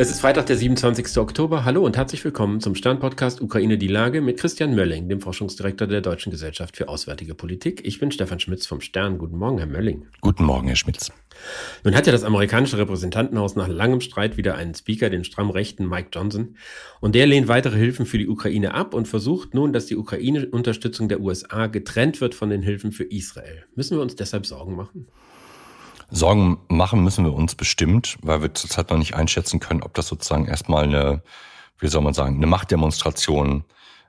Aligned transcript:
Es 0.00 0.10
ist 0.10 0.22
Freitag, 0.22 0.46
der 0.46 0.56
27. 0.56 1.18
Oktober. 1.18 1.66
Hallo 1.66 1.84
und 1.84 1.94
herzlich 1.94 2.24
willkommen 2.24 2.60
zum 2.60 2.74
Stern-Podcast 2.74 3.42
Ukraine 3.42 3.76
die 3.76 3.86
Lage 3.86 4.22
mit 4.22 4.38
Christian 4.38 4.74
Mölling, 4.74 5.10
dem 5.10 5.20
Forschungsdirektor 5.20 5.86
der 5.86 6.00
Deutschen 6.00 6.30
Gesellschaft 6.30 6.78
für 6.78 6.88
Auswärtige 6.88 7.34
Politik. 7.34 7.82
Ich 7.84 8.00
bin 8.00 8.10
Stefan 8.10 8.40
Schmitz 8.40 8.66
vom 8.66 8.80
Stern. 8.80 9.18
Guten 9.18 9.36
Morgen, 9.36 9.58
Herr 9.58 9.66
Mölling. 9.66 10.06
Guten 10.22 10.44
Morgen, 10.44 10.68
Herr 10.68 10.76
Schmitz. 10.76 11.12
Nun 11.84 11.94
hat 11.94 12.06
ja 12.06 12.12
das 12.12 12.24
amerikanische 12.24 12.78
Repräsentantenhaus 12.78 13.56
nach 13.56 13.68
langem 13.68 14.00
Streit 14.00 14.38
wieder 14.38 14.54
einen 14.54 14.74
Speaker, 14.74 15.10
den 15.10 15.22
stramm 15.22 15.50
rechten 15.50 15.86
Mike 15.86 16.08
Johnson. 16.14 16.56
Und 17.00 17.14
der 17.14 17.26
lehnt 17.26 17.48
weitere 17.48 17.76
Hilfen 17.76 18.06
für 18.06 18.16
die 18.16 18.26
Ukraine 18.26 18.72
ab 18.72 18.94
und 18.94 19.06
versucht 19.06 19.52
nun, 19.52 19.74
dass 19.74 19.84
die 19.84 19.98
Ukraine-Unterstützung 19.98 21.10
der 21.10 21.20
USA 21.20 21.66
getrennt 21.66 22.22
wird 22.22 22.34
von 22.34 22.48
den 22.48 22.62
Hilfen 22.62 22.92
für 22.92 23.04
Israel. 23.04 23.66
Müssen 23.74 23.98
wir 23.98 24.02
uns 24.02 24.16
deshalb 24.16 24.46
Sorgen 24.46 24.76
machen? 24.76 25.08
Sorgen 26.10 26.58
machen 26.68 27.04
müssen 27.04 27.24
wir 27.24 27.32
uns 27.32 27.54
bestimmt, 27.54 28.18
weil 28.22 28.42
wir 28.42 28.54
zurzeit 28.54 28.90
noch 28.90 28.98
nicht 28.98 29.14
einschätzen 29.14 29.60
können, 29.60 29.82
ob 29.82 29.94
das 29.94 30.08
sozusagen 30.08 30.46
erstmal 30.46 30.84
eine, 30.84 31.22
wie 31.78 31.88
soll 31.88 32.02
man 32.02 32.14
sagen, 32.14 32.36
eine 32.36 32.46
Machtdemonstration 32.46 33.64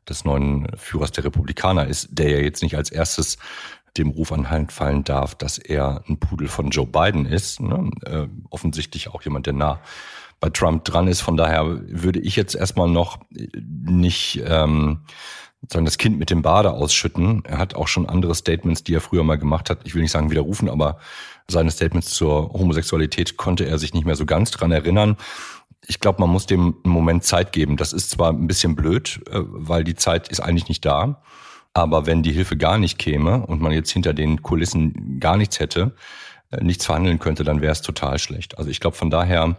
des 0.10 0.26
neuen 0.26 0.68
Führers 0.78 1.12
der 1.12 1.26
Republikaner 1.26 1.88
ist, 1.88 2.10
der 2.12 2.30
ja 2.30 2.40
jetzt 2.40 2.64
nicht 2.64 2.76
als 2.76 2.90
erstes 2.90 3.38
dem 3.98 4.10
Ruf 4.10 4.32
anfallen 4.32 5.04
darf, 5.04 5.36
dass 5.36 5.58
er 5.58 6.04
ein 6.08 6.18
Pudel 6.18 6.48
von 6.48 6.70
Joe 6.70 6.88
Biden 6.88 7.26
ist. 7.26 7.60
Ne? 7.60 7.92
Äh, 8.06 8.28
offensichtlich 8.50 9.10
auch 9.10 9.22
jemand, 9.22 9.48
der 9.48 9.54
nah 9.54 9.82
bei 10.40 10.50
Trump 10.50 10.86
dran 10.86 11.08
ist. 11.08 11.22
Von 11.22 11.38
daher 11.38 11.66
würde 11.88 12.20
ich 12.20 12.36
jetzt 12.36 12.56
erstmal 12.56 12.90
noch 12.90 13.20
nicht 13.30 14.42
ähm, 14.46 15.02
sozusagen 15.62 15.86
das 15.86 15.98
Kind 15.98 16.18
mit 16.18 16.30
dem 16.30 16.42
Bade 16.42 16.72
ausschütten. 16.72 17.44
Er 17.46 17.58
hat 17.60 17.76
auch 17.76 17.88
schon 17.88 18.10
andere 18.10 18.36
Statements, 18.36 18.84
die 18.84 18.96
er 18.96 19.02
früher 19.02 19.24
mal 19.24 19.38
gemacht 19.38 19.70
hat. 19.70 19.82
Ich 19.84 19.94
will 19.94 20.02
nicht 20.02 20.12
sagen 20.12 20.32
widerrufen, 20.32 20.70
aber 20.70 20.98
seine 21.48 21.72
Statements 21.72 22.14
zur 22.14 22.52
Homosexualität 22.54 23.38
konnte 23.38 23.66
er 23.66 23.78
sich 23.78 23.94
nicht 23.94 24.06
mehr 24.06 24.16
so 24.16 24.26
ganz 24.26 24.52
dran 24.52 24.72
erinnern. 24.72 25.18
Ich 25.88 26.00
glaube, 26.00 26.22
man 26.22 26.30
muss 26.30 26.46
dem 26.46 26.76
einen 26.84 26.94
Moment 26.94 27.24
Zeit 27.24 27.52
geben. 27.52 27.78
Das 27.78 27.94
ist 27.94 28.10
zwar 28.10 28.32
ein 28.32 28.48
bisschen 28.48 28.76
blöd, 28.76 29.22
äh, 29.30 29.40
weil 29.44 29.84
die 29.84 29.96
Zeit 29.96 30.30
ist 30.30 30.40
eigentlich 30.40 30.70
nicht 30.70 30.86
da. 30.86 31.22
Aber 31.74 32.06
wenn 32.06 32.24
die 32.24 32.34
Hilfe 32.34 32.58
gar 32.58 32.78
nicht 32.78 32.98
käme 32.98 33.46
und 33.46 33.62
man 33.62 33.72
jetzt 33.72 33.92
hinter 33.92 34.14
den 34.14 34.42
Kulissen 34.42 35.20
gar 35.20 35.38
nichts 35.38 35.60
hätte, 35.60 35.96
äh, 36.52 36.64
nichts 36.64 36.86
verhandeln 36.86 37.20
könnte, 37.20 37.44
dann 37.44 37.62
wäre 37.62 37.72
es 37.72 37.82
total 37.82 38.20
schlecht. 38.20 38.58
Also 38.58 38.70
ich 38.70 38.80
glaube 38.80 38.98
von 38.98 39.10
daher, 39.10 39.56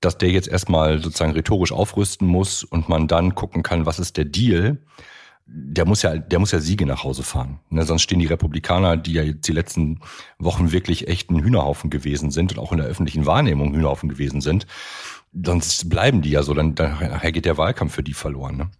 dass 0.00 0.18
der 0.18 0.30
jetzt 0.30 0.48
erstmal 0.48 1.00
sozusagen 1.00 1.32
rhetorisch 1.32 1.72
aufrüsten 1.72 2.26
muss 2.26 2.64
und 2.64 2.88
man 2.88 3.06
dann 3.06 3.34
gucken 3.34 3.62
kann, 3.62 3.86
was 3.86 3.98
ist 3.98 4.16
der 4.16 4.24
Deal, 4.24 4.78
der 5.46 5.84
muss 5.84 6.02
ja, 6.02 6.16
der 6.16 6.38
muss 6.38 6.52
ja 6.52 6.60
Siege 6.60 6.86
nach 6.86 7.04
Hause 7.04 7.22
fahren. 7.22 7.60
Ne? 7.70 7.84
Sonst 7.84 8.02
stehen 8.02 8.20
die 8.20 8.26
Republikaner, 8.26 8.96
die 8.96 9.12
ja 9.12 9.22
jetzt 9.22 9.46
die 9.48 9.52
letzten 9.52 10.00
Wochen 10.38 10.72
wirklich 10.72 11.08
echt 11.08 11.30
ein 11.30 11.42
Hühnerhaufen 11.42 11.90
gewesen 11.90 12.30
sind 12.30 12.52
und 12.52 12.58
auch 12.58 12.72
in 12.72 12.78
der 12.78 12.86
öffentlichen 12.86 13.26
Wahrnehmung 13.26 13.74
Hühnerhaufen 13.74 14.08
gewesen 14.08 14.40
sind. 14.40 14.66
Sonst 15.32 15.88
bleiben 15.88 16.22
die 16.22 16.30
ja 16.30 16.42
so, 16.42 16.54
dann 16.54 16.74
daher 16.74 17.32
geht 17.32 17.44
der 17.44 17.58
Wahlkampf 17.58 17.94
für 17.94 18.02
die 18.02 18.12
verloren. 18.12 18.56
Ne? 18.56 18.70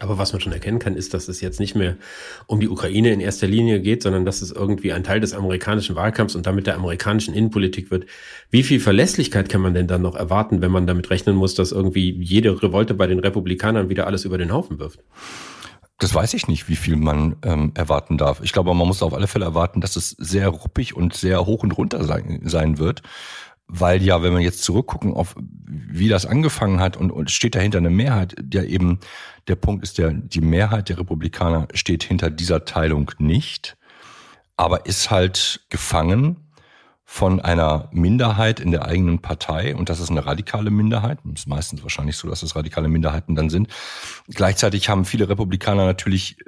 Aber 0.00 0.18
was 0.18 0.32
man 0.32 0.40
schon 0.40 0.52
erkennen 0.52 0.80
kann, 0.80 0.96
ist, 0.96 1.14
dass 1.14 1.28
es 1.28 1.40
jetzt 1.40 1.60
nicht 1.60 1.76
mehr 1.76 1.96
um 2.46 2.58
die 2.58 2.68
Ukraine 2.68 3.12
in 3.12 3.20
erster 3.20 3.46
Linie 3.46 3.80
geht, 3.80 4.02
sondern 4.02 4.24
dass 4.24 4.42
es 4.42 4.50
irgendwie 4.50 4.92
ein 4.92 5.04
Teil 5.04 5.20
des 5.20 5.34
amerikanischen 5.34 5.94
Wahlkampfs 5.94 6.34
und 6.34 6.46
damit 6.46 6.66
der 6.66 6.74
amerikanischen 6.74 7.32
Innenpolitik 7.32 7.92
wird. 7.92 8.06
Wie 8.50 8.64
viel 8.64 8.80
Verlässlichkeit 8.80 9.48
kann 9.48 9.60
man 9.60 9.72
denn 9.72 9.86
dann 9.86 10.02
noch 10.02 10.16
erwarten, 10.16 10.60
wenn 10.60 10.72
man 10.72 10.88
damit 10.88 11.10
rechnen 11.10 11.36
muss, 11.36 11.54
dass 11.54 11.70
irgendwie 11.70 12.10
jede 12.20 12.60
Revolte 12.60 12.94
bei 12.94 13.06
den 13.06 13.20
Republikanern 13.20 13.88
wieder 13.88 14.08
alles 14.08 14.24
über 14.24 14.36
den 14.36 14.52
Haufen 14.52 14.80
wirft? 14.80 14.98
Das 15.98 16.12
weiß 16.14 16.34
ich 16.34 16.48
nicht, 16.48 16.68
wie 16.68 16.76
viel 16.76 16.96
man 16.96 17.36
ähm, 17.44 17.72
erwarten 17.74 18.18
darf. 18.18 18.40
Ich 18.42 18.52
glaube, 18.52 18.74
man 18.74 18.88
muss 18.88 19.02
auf 19.02 19.14
alle 19.14 19.28
Fälle 19.28 19.44
erwarten, 19.44 19.80
dass 19.80 19.96
es 19.96 20.10
sehr 20.10 20.48
ruppig 20.48 20.96
und 20.96 21.14
sehr 21.14 21.46
hoch 21.46 21.62
und 21.62 21.72
runter 21.72 22.04
sein, 22.04 22.40
sein 22.44 22.78
wird. 22.78 23.02
Weil 23.66 24.02
ja, 24.02 24.22
wenn 24.22 24.34
wir 24.34 24.40
jetzt 24.40 24.62
zurückgucken 24.62 25.14
auf 25.14 25.36
wie 25.38 26.08
das 26.08 26.26
angefangen 26.26 26.80
hat 26.80 26.96
und, 26.96 27.10
und 27.10 27.30
steht 27.30 27.54
dahinter 27.54 27.78
eine 27.78 27.90
Mehrheit, 27.90 28.34
ja 28.52 28.62
eben 28.62 28.98
der 29.48 29.56
Punkt 29.56 29.82
ist 29.82 29.98
der, 29.98 30.12
die 30.12 30.40
Mehrheit 30.40 30.88
der 30.88 30.98
Republikaner 30.98 31.68
steht 31.72 32.02
hinter 32.02 32.30
dieser 32.30 32.64
Teilung 32.64 33.10
nicht, 33.18 33.76
aber 34.56 34.86
ist 34.86 35.10
halt 35.10 35.64
gefangen 35.70 36.43
von 37.04 37.40
einer 37.40 37.88
Minderheit 37.92 38.60
in 38.60 38.70
der 38.70 38.86
eigenen 38.86 39.20
Partei 39.20 39.76
und 39.76 39.88
das 39.88 40.00
ist 40.00 40.10
eine 40.10 40.24
radikale 40.24 40.70
Minderheit. 40.70 41.18
Es 41.34 41.40
ist 41.40 41.48
meistens 41.48 41.82
wahrscheinlich 41.82 42.16
so, 42.16 42.28
dass 42.28 42.42
es 42.42 42.56
radikale 42.56 42.88
Minderheiten 42.88 43.34
dann 43.34 43.50
sind. 43.50 43.68
Gleichzeitig 44.28 44.88
haben 44.88 45.04
viele 45.04 45.28
Republikaner 45.28 45.84
natürlich 45.84 46.38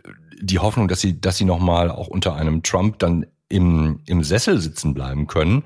die 0.40 0.58
Hoffnung, 0.58 0.88
dass 0.88 1.00
sie, 1.00 1.20
dass 1.20 1.36
sie 1.36 1.44
nochmal 1.44 1.90
auch 1.90 2.08
unter 2.08 2.34
einem 2.34 2.62
Trump 2.62 2.98
dann 2.98 3.26
im, 3.48 4.00
im 4.06 4.24
Sessel 4.24 4.60
sitzen 4.60 4.94
bleiben 4.94 5.26
können 5.26 5.62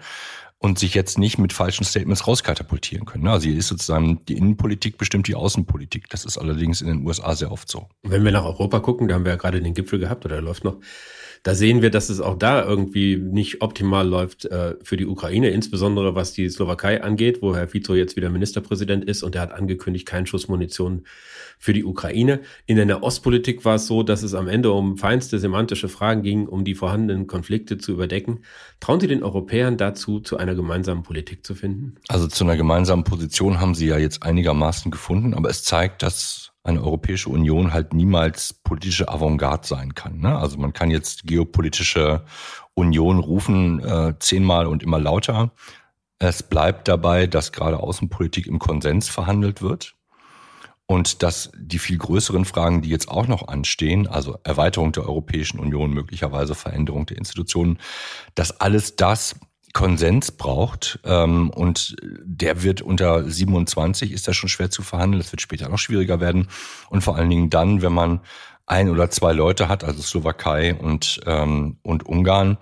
und 0.60 0.78
sich 0.78 0.94
jetzt 0.94 1.18
nicht 1.18 1.38
mit 1.38 1.54
falschen 1.54 1.84
Statements 1.84 2.26
rauskatapultieren 2.26 3.06
können. 3.06 3.26
Also 3.26 3.48
hier 3.48 3.58
ist 3.58 3.68
sozusagen 3.68 4.20
die 4.26 4.36
Innenpolitik 4.36 4.98
bestimmt 4.98 5.26
die 5.26 5.34
Außenpolitik. 5.34 6.08
Das 6.10 6.26
ist 6.26 6.36
allerdings 6.36 6.82
in 6.82 6.88
den 6.88 7.06
USA 7.06 7.34
sehr 7.34 7.50
oft 7.50 7.68
so. 7.68 7.88
Wenn 8.02 8.24
wir 8.24 8.30
nach 8.30 8.44
Europa 8.44 8.78
gucken, 8.80 9.08
da 9.08 9.14
haben 9.14 9.24
wir 9.24 9.32
ja 9.32 9.38
gerade 9.38 9.62
den 9.62 9.72
Gipfel 9.72 9.98
gehabt 9.98 10.24
oder 10.26 10.36
er 10.36 10.42
läuft 10.42 10.64
noch 10.64 10.76
da 11.42 11.54
sehen 11.54 11.80
wir, 11.80 11.90
dass 11.90 12.10
es 12.10 12.20
auch 12.20 12.38
da 12.38 12.62
irgendwie 12.62 13.16
nicht 13.16 13.62
optimal 13.62 14.06
läuft 14.06 14.44
äh, 14.44 14.74
für 14.82 14.98
die 14.98 15.06
Ukraine, 15.06 15.48
insbesondere 15.48 16.14
was 16.14 16.34
die 16.34 16.48
Slowakei 16.50 17.02
angeht, 17.02 17.40
wo 17.40 17.56
Herr 17.56 17.68
Fico 17.68 17.94
jetzt 17.94 18.16
wieder 18.16 18.28
Ministerpräsident 18.28 19.04
ist 19.06 19.22
und 19.22 19.34
er 19.34 19.42
hat 19.42 19.52
angekündigt, 19.52 20.06
keinen 20.06 20.26
Schuss 20.26 20.48
Munition 20.48 21.04
für 21.58 21.72
die 21.72 21.84
Ukraine. 21.84 22.40
In 22.66 22.76
der 22.76 23.02
Ostpolitik 23.02 23.64
war 23.64 23.76
es 23.76 23.86
so, 23.86 24.02
dass 24.02 24.22
es 24.22 24.34
am 24.34 24.48
Ende 24.48 24.70
um 24.72 24.98
feinste 24.98 25.38
semantische 25.38 25.88
Fragen 25.88 26.22
ging, 26.22 26.46
um 26.46 26.64
die 26.64 26.74
vorhandenen 26.74 27.26
Konflikte 27.26 27.78
zu 27.78 27.92
überdecken. 27.92 28.40
Trauen 28.80 29.00
Sie 29.00 29.08
den 29.08 29.22
Europäern 29.22 29.78
dazu, 29.78 30.20
zu 30.20 30.36
einer 30.36 30.49
gemeinsamen 30.54 31.02
Politik 31.02 31.46
zu 31.46 31.54
finden? 31.54 31.96
Also 32.08 32.26
zu 32.26 32.44
einer 32.44 32.56
gemeinsamen 32.56 33.04
Position 33.04 33.60
haben 33.60 33.74
Sie 33.74 33.86
ja 33.86 33.98
jetzt 33.98 34.22
einigermaßen 34.22 34.90
gefunden, 34.90 35.34
aber 35.34 35.50
es 35.50 35.64
zeigt, 35.64 36.02
dass 36.02 36.52
eine 36.62 36.82
Europäische 36.82 37.30
Union 37.30 37.72
halt 37.72 37.94
niemals 37.94 38.52
politische 38.52 39.08
Avantgarde 39.08 39.66
sein 39.66 39.94
kann. 39.94 40.18
Ne? 40.18 40.36
Also 40.36 40.58
man 40.58 40.72
kann 40.72 40.90
jetzt 40.90 41.24
geopolitische 41.24 42.24
Union 42.74 43.18
rufen, 43.18 43.80
äh, 43.80 44.14
zehnmal 44.18 44.66
und 44.66 44.82
immer 44.82 44.98
lauter. 44.98 45.52
Es 46.18 46.42
bleibt 46.42 46.86
dabei, 46.86 47.26
dass 47.26 47.52
gerade 47.52 47.80
Außenpolitik 47.80 48.46
im 48.46 48.58
Konsens 48.58 49.08
verhandelt 49.08 49.62
wird 49.62 49.94
und 50.90 51.22
dass 51.22 51.52
die 51.56 51.78
viel 51.78 51.98
größeren 51.98 52.44
Fragen, 52.44 52.82
die 52.82 52.88
jetzt 52.90 53.08
auch 53.08 53.26
noch 53.26 53.46
anstehen, 53.48 54.06
also 54.06 54.38
Erweiterung 54.42 54.90
der 54.90 55.06
Europäischen 55.06 55.60
Union, 55.60 55.92
möglicherweise 55.92 56.56
Veränderung 56.56 57.06
der 57.06 57.16
Institutionen, 57.16 57.78
dass 58.34 58.60
alles 58.60 58.96
das 58.96 59.36
Konsens 59.72 60.32
braucht. 60.32 61.00
Ähm, 61.04 61.50
und 61.50 61.96
der 62.00 62.62
wird 62.62 62.82
unter 62.82 63.28
27 63.28 64.12
ist 64.12 64.28
das 64.28 64.36
schon 64.36 64.48
schwer 64.48 64.70
zu 64.70 64.82
verhandeln. 64.82 65.22
Das 65.22 65.32
wird 65.32 65.40
später 65.40 65.68
noch 65.68 65.78
schwieriger 65.78 66.20
werden. 66.20 66.48
Und 66.88 67.02
vor 67.02 67.16
allen 67.16 67.30
Dingen 67.30 67.50
dann, 67.50 67.82
wenn 67.82 67.92
man 67.92 68.20
ein 68.66 68.88
oder 68.88 69.10
zwei 69.10 69.32
Leute 69.32 69.68
hat, 69.68 69.84
also 69.84 70.00
Slowakei 70.00 70.74
und, 70.74 71.20
ähm, 71.26 71.78
und 71.82 72.06
Ungarn, 72.06 72.56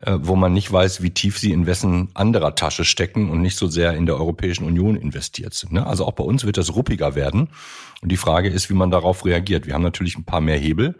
äh, 0.00 0.18
wo 0.20 0.34
man 0.34 0.52
nicht 0.52 0.72
weiß, 0.72 1.02
wie 1.02 1.10
tief 1.10 1.38
sie 1.38 1.52
in 1.52 1.66
wessen 1.66 2.08
anderer 2.14 2.54
Tasche 2.54 2.84
stecken 2.84 3.30
und 3.30 3.40
nicht 3.40 3.56
so 3.56 3.68
sehr 3.68 3.94
in 3.94 4.06
der 4.06 4.16
Europäischen 4.16 4.64
Union 4.64 4.96
investiert 4.96 5.54
sind. 5.54 5.72
Ne? 5.72 5.86
Also 5.86 6.06
auch 6.06 6.12
bei 6.12 6.24
uns 6.24 6.44
wird 6.44 6.56
das 6.56 6.74
ruppiger 6.74 7.14
werden. 7.14 7.50
Und 8.00 8.10
die 8.10 8.16
Frage 8.16 8.48
ist, 8.48 8.68
wie 8.68 8.74
man 8.74 8.90
darauf 8.90 9.24
reagiert. 9.24 9.66
Wir 9.66 9.74
haben 9.74 9.82
natürlich 9.82 10.16
ein 10.16 10.24
paar 10.24 10.40
mehr 10.40 10.58
Hebel. 10.58 10.98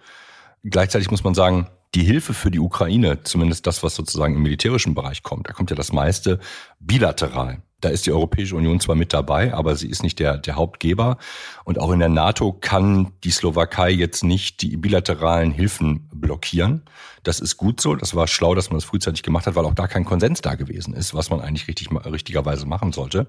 Gleichzeitig 0.62 1.10
muss 1.10 1.24
man 1.24 1.34
sagen, 1.34 1.66
die 1.94 2.04
Hilfe 2.04 2.34
für 2.34 2.50
die 2.50 2.60
Ukraine, 2.60 3.22
zumindest 3.22 3.66
das, 3.66 3.82
was 3.82 3.94
sozusagen 3.94 4.34
im 4.34 4.42
militärischen 4.42 4.94
Bereich 4.94 5.22
kommt, 5.22 5.48
da 5.48 5.52
kommt 5.52 5.70
ja 5.70 5.76
das 5.76 5.92
meiste 5.92 6.40
bilateral. 6.80 7.62
Da 7.82 7.88
ist 7.88 8.06
die 8.06 8.12
Europäische 8.12 8.54
Union 8.54 8.78
zwar 8.78 8.94
mit 8.94 9.12
dabei, 9.12 9.52
aber 9.52 9.74
sie 9.74 9.88
ist 9.88 10.04
nicht 10.04 10.20
der, 10.20 10.38
der 10.38 10.54
Hauptgeber. 10.54 11.18
Und 11.64 11.80
auch 11.80 11.90
in 11.90 11.98
der 11.98 12.08
NATO 12.08 12.52
kann 12.52 13.10
die 13.24 13.32
Slowakei 13.32 13.90
jetzt 13.90 14.22
nicht 14.22 14.62
die 14.62 14.76
bilateralen 14.76 15.50
Hilfen 15.50 16.08
blockieren. 16.14 16.82
Das 17.24 17.40
ist 17.40 17.56
gut 17.56 17.80
so. 17.80 17.96
Das 17.96 18.14
war 18.14 18.28
schlau, 18.28 18.54
dass 18.54 18.70
man 18.70 18.76
das 18.76 18.84
frühzeitig 18.84 19.24
gemacht 19.24 19.48
hat, 19.48 19.56
weil 19.56 19.64
auch 19.64 19.74
da 19.74 19.88
kein 19.88 20.04
Konsens 20.04 20.40
da 20.40 20.54
gewesen 20.54 20.94
ist, 20.94 21.12
was 21.12 21.28
man 21.28 21.40
eigentlich 21.40 21.66
richtig, 21.66 21.88
richtigerweise 21.90 22.66
machen 22.66 22.92
sollte. 22.92 23.26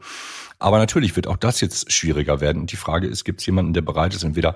Aber 0.60 0.78
natürlich 0.78 1.16
wird 1.16 1.26
auch 1.26 1.38
das 1.38 1.60
jetzt 1.60 1.92
schwieriger 1.92 2.40
werden. 2.40 2.62
Und 2.62 2.72
die 2.72 2.78
Frage 2.78 3.08
ist, 3.08 3.24
gibt 3.24 3.40
es 3.40 3.48
jemanden, 3.48 3.74
der 3.74 3.82
bereit 3.82 4.14
ist, 4.14 4.24
entweder 4.24 4.56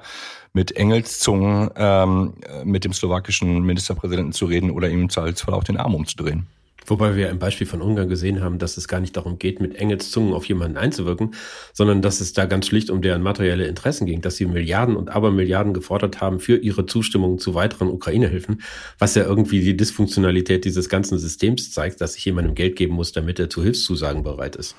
mit 0.53 0.75
Engelszungen 0.75 1.71
ähm, 1.75 2.35
mit 2.63 2.83
dem 2.83 2.93
slowakischen 2.93 3.63
Ministerpräsidenten 3.63 4.33
zu 4.33 4.45
reden 4.45 4.69
oder 4.69 4.89
ihm 4.89 5.01
im 5.01 5.09
Zweifelsfall 5.09 5.55
auch 5.55 5.63
den 5.63 5.77
Arm 5.77 5.95
umzudrehen? 5.95 6.45
Wobei 6.87 7.17
wir 7.17 7.29
im 7.29 7.37
Beispiel 7.37 7.67
von 7.67 7.81
Ungarn 7.81 8.07
gesehen 8.07 8.41
haben, 8.41 8.59
dass 8.59 8.77
es 8.77 8.87
gar 8.87 9.01
nicht 9.01 9.15
darum 9.17 9.37
geht, 9.37 9.59
mit 9.59 9.75
Engelszungen 9.75 10.33
auf 10.33 10.45
jemanden 10.45 10.77
einzuwirken, 10.77 11.35
sondern 11.73 12.01
dass 12.01 12.21
es 12.21 12.31
da 12.31 12.45
ganz 12.45 12.67
schlicht 12.67 12.89
um 12.89 13.01
deren 13.01 13.21
materielle 13.21 13.67
Interessen 13.67 14.05
ging, 14.05 14.21
dass 14.21 14.37
sie 14.37 14.45
Milliarden 14.45 14.95
und 14.95 15.09
Abermilliarden 15.09 15.73
gefordert 15.73 16.21
haben 16.21 16.39
für 16.39 16.55
ihre 16.55 16.85
Zustimmung 16.85 17.39
zu 17.39 17.53
weiteren 17.53 17.89
Ukraine-Hilfen, 17.89 18.61
was 18.97 19.15
ja 19.15 19.23
irgendwie 19.23 19.59
die 19.59 19.75
Dysfunktionalität 19.75 20.63
dieses 20.63 20.87
ganzen 20.87 21.19
Systems 21.19 21.71
zeigt, 21.71 21.99
dass 21.99 22.13
sich 22.13 22.23
jemandem 22.23 22.55
Geld 22.55 22.77
geben 22.77 22.95
muss, 22.95 23.11
damit 23.11 23.37
er 23.37 23.49
zu 23.49 23.61
Hilfszusagen 23.61 24.23
bereit 24.23 24.55
ist. 24.55 24.75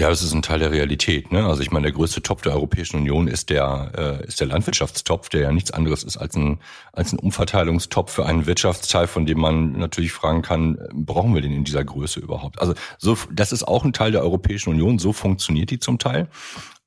Ja, 0.00 0.08
das 0.08 0.22
ist 0.22 0.32
ein 0.32 0.40
Teil 0.40 0.60
der 0.60 0.70
Realität. 0.70 1.30
Ne? 1.30 1.44
Also 1.44 1.60
ich 1.60 1.72
meine, 1.72 1.82
der 1.82 1.92
größte 1.92 2.22
Topf 2.22 2.40
der 2.40 2.54
Europäischen 2.54 2.96
Union 2.96 3.28
ist 3.28 3.50
der, 3.50 4.20
äh, 4.22 4.26
ist 4.26 4.40
der 4.40 4.46
Landwirtschaftstopf, 4.46 5.28
der 5.28 5.42
ja 5.42 5.52
nichts 5.52 5.72
anderes 5.72 6.04
ist 6.04 6.16
als 6.16 6.36
ein, 6.36 6.58
als 6.94 7.12
ein 7.12 7.18
Umverteilungstopf 7.18 8.10
für 8.10 8.24
einen 8.24 8.46
Wirtschaftsteil, 8.46 9.06
von 9.08 9.26
dem 9.26 9.38
man 9.38 9.72
natürlich 9.72 10.12
fragen 10.12 10.40
kann, 10.40 10.78
brauchen 10.94 11.34
wir 11.34 11.42
den 11.42 11.52
in 11.52 11.64
dieser 11.64 11.84
Größe 11.84 12.18
überhaupt? 12.18 12.62
Also 12.62 12.72
so, 12.96 13.18
das 13.30 13.52
ist 13.52 13.68
auch 13.68 13.84
ein 13.84 13.92
Teil 13.92 14.10
der 14.10 14.22
Europäischen 14.22 14.70
Union, 14.70 14.98
so 14.98 15.12
funktioniert 15.12 15.68
die 15.68 15.80
zum 15.80 15.98
Teil. 15.98 16.28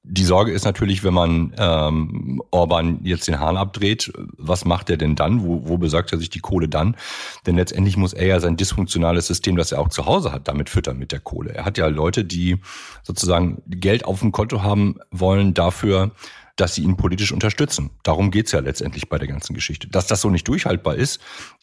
Die 0.06 0.26
Sorge 0.26 0.52
ist 0.52 0.66
natürlich, 0.66 1.06
wenn 1.06 1.14
man 1.14 1.54
ähm, 1.58 2.44
Orban 2.52 3.00
jetzt 3.04 3.28
den 3.30 3.40
Hahn 3.40 3.56
abdreht, 3.56 4.12
was 4.38 4.66
macht 4.66 4.90
er 4.90 4.98
denn 4.98 5.16
dann? 5.16 5.44
Wo, 5.44 5.66
wo 5.66 5.78
besagt 5.78 6.12
er 6.12 6.20
sich 6.20 6.30
die 6.30 6.40
Kohle 6.40 6.68
dann? 6.68 6.98
Denn 7.46 7.56
letztendlich 7.56 7.96
muss 7.96 8.12
er 8.12 8.28
ja 8.28 8.40
sein 8.42 8.58
dysfunktionales 8.58 9.28
System, 9.28 9.56
das 9.56 9.72
er 9.72 9.80
auch 9.80 9.88
zu 9.88 10.06
Hause 10.06 10.34
hat, 10.34 10.50
damit 10.50 10.70
füttern 10.70 10.98
mit 10.98 11.14
der 11.14 11.22
Kohle. 11.22 11.54
Er 11.54 11.64
hat 11.64 11.78
ja 11.78 11.88
Leute, 11.88 12.26
die 12.26 12.58
sozusagen 13.02 13.62
Geld 13.68 14.04
auf 14.04 14.20
dem 14.20 14.34
Konto 14.34 14.62
haben 14.62 14.98
wollen 15.12 15.54
dafür, 15.54 16.12
dass 16.58 16.76
sie 16.76 16.84
ihn 16.84 16.98
politisch 16.98 17.32
unterstützen. 17.32 17.90
Darum 18.04 18.30
geht's 18.30 18.52
ja 18.52 18.60
letztendlich 18.60 19.08
bei 19.08 19.18
der 19.18 19.30
ganzen 19.30 19.54
Geschichte. 19.54 19.88
Dass 19.88 20.08
das 20.08 20.20
so 20.20 20.30
nicht 20.30 20.48
durchhaltbar 20.50 20.96
ist, 20.96 21.22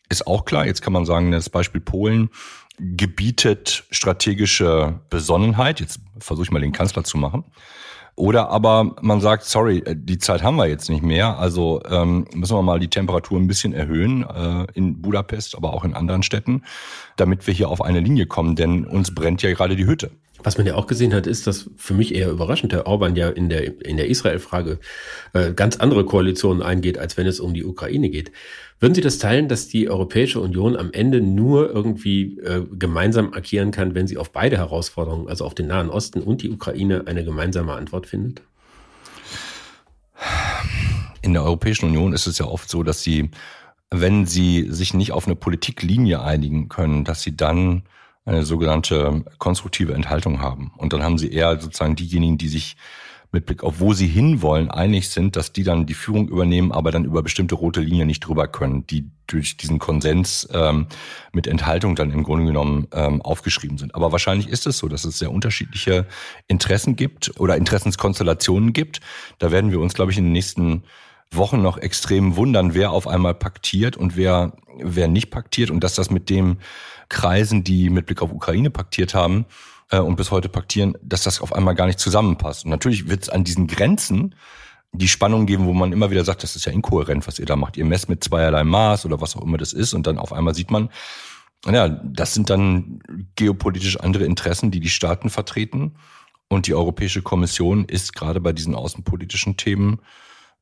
ist 0.09 0.27
auch 0.27 0.47
klar. 0.47 0.65
Jetzt 0.65 0.81
kann 0.81 0.95
man 0.95 1.05
sagen, 1.05 1.31
das 1.31 1.51
Beispiel 1.51 1.81
Polen 1.81 2.31
gebietet 2.79 3.85
strategische 3.91 5.01
Besonnenheit. 5.11 5.81
Jetzt 5.81 6.01
versuche 6.19 6.45
ich 6.45 6.51
mal 6.51 6.61
den 6.61 6.73
Kanzler 6.73 7.05
zu 7.05 7.19
machen. 7.19 7.45
Oder 8.17 8.51
aber 8.51 8.97
man 9.01 9.21
sagt, 9.21 9.45
sorry, 9.45 9.79
äh, 9.79 9.95
die 9.97 10.19
Zeit 10.19 10.43
haben 10.43 10.57
wir 10.57 10.67
jetzt 10.67 10.91
nicht 10.91 11.03
mehr, 11.03 11.39
also 11.39 11.81
ähm, 11.89 12.27
müssen 12.35 12.57
wir 12.57 12.63
mal 12.63 12.81
die 12.81 12.89
Temperatur 12.89 13.39
ein 13.39 13.47
bisschen 13.47 13.73
erhöhen 13.73 14.25
äh, 14.25 14.67
in 14.75 15.01
Budapest, 15.01 15.57
aber 15.57 15.73
auch 15.73 15.85
in 15.85 15.95
anderen 15.95 16.23
Städten, 16.23 16.63
damit 17.17 17.47
wir 17.47 17.55
hier 17.55 17.69
auf 17.69 17.83
eine 17.83 18.01
Linie 18.01 18.27
kommen, 18.27 18.57
denn 18.57 18.85
uns 18.85 19.15
brennt 19.15 19.43
ja 19.43 19.53
gerade 19.53 19.77
die 19.77 19.87
Hütte. 19.87 20.11
Was 20.43 20.57
man 20.57 20.67
ja 20.67 20.75
auch 20.75 20.87
gesehen 20.87 21.13
hat, 21.13 21.27
ist, 21.27 21.47
dass 21.47 21.69
für 21.77 21.95
mich 21.95 22.15
eher 22.15 22.31
überraschend 22.31 22.73
der 22.73 22.87
Orban 22.87 23.15
ja 23.15 23.29
in 23.29 23.49
der, 23.49 23.85
in 23.85 23.97
der 23.97 24.09
Israel-Frage 24.09 24.79
äh, 25.33 25.53
ganz 25.53 25.77
andere 25.77 26.05
Koalitionen 26.05 26.63
eingeht, 26.63 26.99
als 26.99 27.17
wenn 27.17 27.27
es 27.27 27.41
um 27.41 27.53
die 27.53 27.65
Ukraine 27.65 28.09
geht. 28.09 28.33
Würden 28.81 28.95
Sie 28.95 29.03
das 29.03 29.19
teilen, 29.19 29.49
dass 29.49 29.69
die 29.69 29.91
Europäische 29.91 30.41
Union 30.41 30.75
am 30.75 30.91
Ende 30.93 31.21
nur 31.21 31.69
irgendwie 31.69 32.39
äh, 32.39 32.65
gemeinsam 32.73 33.35
agieren 33.35 33.73
kann, 33.73 33.95
wenn 33.95 34.07
sie 34.07 34.17
auf 34.17 34.33
beide 34.33 34.57
Herausforderungen, 34.57 35.29
also 35.29 35.45
auf 35.45 35.55
den 35.55 35.67
Nahen 35.67 35.91
Osten 35.91 36.23
und 36.23 36.41
die 36.41 36.51
Ukraine, 36.51 37.07
eine 37.07 37.23
gemeinsame 37.23 37.75
Antwort 37.75 38.07
findet? 38.07 38.41
In 41.21 41.35
der 41.35 41.45
Europäischen 41.45 41.91
Union 41.91 42.15
ist 42.15 42.27
es 42.27 42.39
ja 42.39 42.47
oft 42.47 42.71
so, 42.71 42.83
dass 42.83 43.03
sie, 43.03 43.31
wenn 43.91 44.25
sie 44.25 44.69
sich 44.71 44.95
nicht 44.95 45.13
auf 45.13 45.27
eine 45.27 45.37
Politiklinie 45.37 46.23
einigen 46.23 46.71
können, 46.71 47.05
dass 47.05 47.21
sie 47.21 47.37
dann 47.37 47.83
eine 48.25 48.47
sogenannte 48.47 49.25
konstruktive 49.37 49.93
Enthaltung 49.93 50.41
haben. 50.41 50.73
Und 50.79 50.95
dann 50.95 51.03
haben 51.03 51.19
sie 51.19 51.31
eher 51.31 51.61
sozusagen 51.61 51.97
diejenigen, 51.97 52.39
die 52.39 52.49
sich 52.49 52.77
mit 53.33 53.47
Blick 53.47 53.63
auf 53.63 53.79
wo 53.79 53.93
sie 53.93 54.09
hinwollen, 54.09 54.71
einig 54.71 55.09
sind, 55.09 55.37
dass 55.37 55.53
die 55.53 55.63
dann 55.63 55.87
die 55.87 55.95
Führung 55.95 56.29
übernehmen, 56.29 56.73
aber 56.73 56.91
dann 56.91 57.05
über 57.05 57.23
bestimmte 57.23 57.55
rote 57.55 57.81
Linien 57.81 58.09
nicht 58.09 58.21
drüber 58.21 58.49
können, 58.49 58.87
die 58.87 59.09
durch 59.27 59.57
diesen 59.57 59.79
Konsens 59.79 60.49
ähm, 60.53 60.87
mit 61.33 61.47
Enthaltung 61.47 61.95
dann 61.95 62.11
im 62.11 62.25
Grunde 62.25 62.47
genommen 62.47 62.89
ähm, 62.93 63.23
aufgeschrieben 63.23 63.79
sind. 63.79 63.95
Aber 63.95 64.11
wahrscheinlich 64.11 64.49
ist 64.49 64.67
es 64.67 64.79
so, 64.79 64.89
dass 64.89 65.05
es 65.05 65.19
sehr 65.19 65.31
unterschiedliche 65.31 66.07
Interessen 66.49 66.97
gibt 66.97 67.39
oder 67.39 67.57
Interessenskonstellationen 67.57 68.73
gibt. 68.73 69.01
Da 69.39 69.53
werden 69.53 69.71
wir 69.71 69.79
uns, 69.79 69.95
glaube 69.95 70.11
ich, 70.11 70.19
in 70.19 70.25
den 70.25 70.33
nächsten 70.33 70.83
Wochen 71.31 71.63
noch 71.63 71.79
extrem 71.79 72.35
wundern, 72.35 72.75
wer 72.75 72.91
auf 72.91 73.07
einmal 73.07 73.35
paktiert 73.35 73.97
und 73.97 74.17
wer, 74.17 74.53
wer 74.83 75.07
nicht 75.07 75.31
paktiert 75.31 75.71
und 75.71 75.85
dass 75.85 75.95
das 75.95 76.11
mit 76.11 76.29
dem 76.29 76.59
Kreisen, 77.09 77.63
die 77.63 77.89
mit 77.89 78.07
Blick 78.07 78.23
auf 78.23 78.33
Ukraine 78.33 78.71
paktiert 78.71 79.15
haben 79.15 79.47
äh, 79.91 79.99
und 79.99 80.17
bis 80.17 80.31
heute 80.31 80.49
paktieren, 80.49 80.97
dass 81.03 81.23
das 81.23 81.41
auf 81.41 81.53
einmal 81.53 81.75
gar 81.75 81.87
nicht 81.87 81.99
zusammenpasst. 81.99 82.65
Und 82.65 82.71
natürlich 82.71 83.09
wird 83.09 83.25
es 83.25 83.29
an 83.29 83.45
diesen 83.45 83.67
Grenzen 83.67 84.35
die 84.93 85.09
Spannung 85.09 85.47
geben, 85.47 85.67
wo 85.67 85.73
man 85.73 85.93
immer 85.93 86.11
wieder 86.11 86.25
sagt, 86.25 86.43
das 86.43 86.57
ist 86.57 86.65
ja 86.65 86.73
inkohärent, 86.73 87.27
was 87.27 87.39
ihr 87.39 87.47
da 87.47 87.57
macht. 87.57 87.77
Ihr 87.77 87.85
messt 87.85 88.09
mit 88.09 88.25
zweierlei 88.25 88.65
Maß 88.65 89.07
oder 89.07 89.21
was 89.21 89.37
auch 89.37 89.43
immer 89.43 89.57
das 89.57 89.73
ist 89.73 89.95
und 89.95 90.07
dann 90.07 90.19
auf 90.19 90.33
einmal 90.33 90.55
sieht 90.55 90.71
man, 90.71 90.91
ja, 91.67 91.89
das 91.89 92.35
sind 92.35 92.51
dann 92.51 93.01
geopolitisch 93.37 94.01
andere 94.01 94.25
Interessen, 94.25 94.71
die 94.71 94.81
die 94.81 94.89
Staaten 94.89 95.31
vertreten. 95.31 95.97
Und 96.49 96.67
die 96.67 96.75
Europäische 96.75 97.23
Kommission 97.23 97.85
ist 97.85 98.15
gerade 98.15 98.41
bei 98.41 98.53
diesen 98.53 98.75
außenpolitischen 98.75 99.57
Themen 99.57 100.01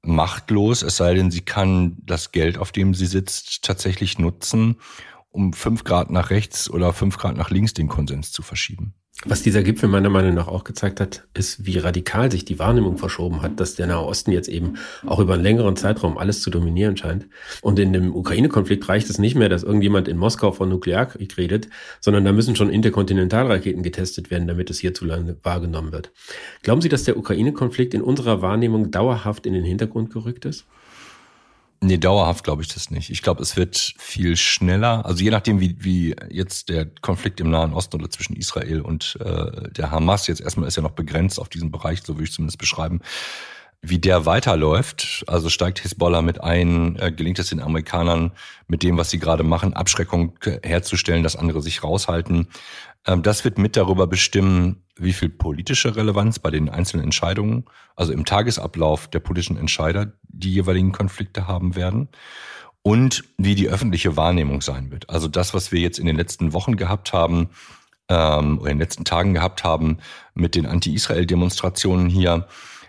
machtlos, 0.03 0.83
es 0.83 0.97
sei 0.97 1.15
denn, 1.15 1.31
sie 1.31 1.41
kann 1.41 1.97
das 2.03 2.31
Geld, 2.31 2.59
auf 2.59 2.73
dem 2.73 2.95
sie 2.95 3.07
sitzt, 3.07 3.63
tatsächlich 3.65 4.19
nutzen, 4.19 4.77
um 5.31 5.53
fünf 5.53 5.85
Grad 5.85 6.11
nach 6.11 6.31
rechts 6.31 6.71
oder 6.71 6.93
fünf 6.93 7.17
Grad 7.17 7.37
nach 7.37 7.51
links 7.51 7.75
den 7.75 7.89
Konsens 7.89 8.33
zu 8.33 8.43
verschieben. 8.43 8.95
Was 9.25 9.43
dieser 9.43 9.65
Gipfel 9.65 9.89
meiner 9.89 10.11
Meinung 10.11 10.35
nach 10.35 10.47
auch 10.47 10.63
gezeigt 10.63 11.01
hat, 11.01 11.27
ist, 11.35 11.67
wie 11.67 11.79
radikal 11.79 12.31
sich 12.31 12.45
die 12.45 12.61
Wahrnehmung 12.61 12.99
verschoben 12.99 13.43
hat, 13.43 13.59
dass 13.59 13.75
der 13.75 13.89
Nahe 13.89 14.05
Osten 14.05 14.31
jetzt 14.31 14.49
eben 14.49 14.75
auch 15.05 15.19
über 15.19 15.35
einen 15.35 15.43
längeren 15.43 15.75
Zeitraum 15.75 16.17
alles 16.17 16.41
zu 16.41 16.51
dominieren 16.51 16.97
scheint. 16.97 17.27
Und 17.61 17.81
in 17.81 17.93
dem 17.93 18.15
Ukraine-Konflikt 18.15 18.89
reicht 18.89 19.11
es 19.11 19.19
nicht 19.19 19.35
mehr, 19.35 19.49
dass 19.49 19.65
irgendjemand 19.65 20.07
in 20.07 20.19
Moskau 20.19 20.53
von 20.53 20.69
Nuklearkrieg 20.69 21.37
redet, 21.37 21.69
sondern 22.01 22.25
da 22.25 22.33
müssen 22.33 22.55
schon 22.55 22.71
Interkontinentalraketen 22.71 23.83
getestet 23.83 24.31
werden, 24.31 24.47
damit 24.47 24.71
es 24.71 24.79
hierzulande 24.79 25.37
wahrgenommen 25.43 25.91
wird. 25.91 26.13
Glauben 26.63 26.81
Sie, 26.81 26.89
dass 26.89 27.03
der 27.03 27.17
Ukraine-Konflikt 27.17 27.95
in 27.95 28.03
unserer 28.03 28.41
Wahrnehmung 28.41 28.93
dauerhaft 28.93 29.47
in 29.47 29.53
den 29.53 29.65
Hintergrund 29.65 30.13
gerückt 30.13 30.45
ist? 30.45 30.65
Nee, 31.81 31.99
dauerhaft 31.99 32.43
glaube 32.43 32.63
ich 32.63 32.69
das 32.69 32.91
nicht. 32.91 33.11
Ich 33.11 33.23
glaube, 33.23 33.41
es 33.41 33.57
wird 33.57 33.95
viel 33.99 34.37
schneller. 34.37 35.07
Also 35.07 35.23
je 35.23 35.31
nachdem, 35.31 35.61
wie, 35.61 35.77
wie 35.79 36.17
jetzt 36.29 36.71
der 36.71 36.87
Konflikt 36.87 37.39
im 37.39 37.51
Nahen 37.51 37.73
Osten 37.73 37.97
oder 37.97 38.11
zwischen 38.11 38.35
Israel 38.35 38.81
und 38.81 39.17
äh, 39.21 39.71
der 39.71 39.93
Hamas 39.93 40.27
jetzt 40.27 40.41
erstmal 40.41 40.67
ist 40.67 40.77
ja 40.77 40.83
noch 40.83 40.93
begrenzt 40.93 41.39
auf 41.39 41.49
diesen 41.49 41.71
Bereich, 41.71 42.03
so 42.03 42.15
würde 42.15 42.25
ich 42.25 42.33
zumindest 42.33 42.59
beschreiben. 42.59 43.01
Wie 43.81 44.01
der 44.01 44.27
weiterläuft, 44.27 45.25
also 45.29 45.49
steigt 45.49 45.79
Hisbollah 45.79 46.21
mit 46.21 46.43
ein, 46.43 46.97
äh, 46.97 47.13
gelingt 47.13 47.39
es 47.39 47.51
den 47.51 47.61
Amerikanern 47.61 48.33
mit 48.67 48.83
dem, 48.83 48.97
was 48.97 49.11
sie 49.11 49.21
gerade 49.21 49.45
machen, 49.45 49.73
Abschreckung 49.73 50.37
herzustellen, 50.65 51.23
dass 51.23 51.37
andere 51.37 51.63
sich 51.63 51.85
raushalten. 51.85 52.49
Ähm, 53.07 53.23
das 53.23 53.45
wird 53.45 53.59
mit 53.59 53.77
darüber 53.77 54.09
bestimmen, 54.09 54.83
wie 54.97 55.13
viel 55.13 55.29
politische 55.29 55.95
Relevanz 55.95 56.41
bei 56.41 56.51
den 56.51 56.69
einzelnen 56.69 57.05
Entscheidungen, 57.05 57.67
also 57.95 58.13
im 58.13 58.25
Tagesablauf 58.25 59.07
der 59.07 59.21
politischen 59.21 59.57
Entscheider, 59.57 60.13
die 60.25 60.53
jeweiligen 60.53 60.91
Konflikte 60.91 61.47
haben 61.47 61.77
werden 61.77 62.09
und 62.83 63.25
wie 63.37 63.55
die 63.55 63.69
öffentliche 63.69 64.17
Wahrnehmung 64.17 64.61
sein 64.61 64.91
wird. 64.91 65.09
Also 65.09 65.29
das, 65.29 65.55
was 65.55 65.71
wir 65.73 65.81
jetzt 65.81 65.99
in 65.99 66.07
den 66.07 66.17
letzten 66.17 66.53
Wochen 66.53 66.77
gehabt 66.77 67.13
haben 67.13 67.51
ähm, 68.09 68.59
oder 68.59 68.71
in 68.71 68.77
den 68.77 68.83
letzten 68.83 69.05
Tagen 69.05 69.35
gehabt 69.35 69.63
haben 69.63 69.99
mit 70.35 70.55
den 70.55 70.67
Anti-Israel-Demonstrationen 70.67 72.09
hier, 72.09 72.49